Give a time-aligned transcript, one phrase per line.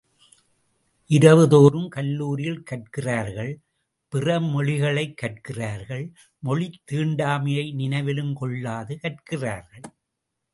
[1.09, 3.51] இரவுதோறும் கல்லூரியில் கற்கிறார்கள்
[4.09, 6.11] பிற மொழிகளைக் கற்கிறார்கள்
[6.39, 9.85] மொழித் தீண்டாமையை நினைவிலும் கொள்ளாது கற்கிறார்கள்.